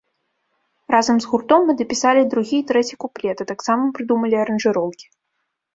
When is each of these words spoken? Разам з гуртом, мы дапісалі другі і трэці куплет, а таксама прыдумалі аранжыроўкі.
Разам 0.95 1.19
з 1.25 1.29
гуртом, 1.33 1.61
мы 1.69 1.77
дапісалі 1.81 2.21
другі 2.33 2.55
і 2.61 2.65
трэці 2.73 2.95
куплет, 3.05 3.37
а 3.47 3.51
таксама 3.53 3.83
прыдумалі 4.01 4.35
аранжыроўкі. 4.47 5.05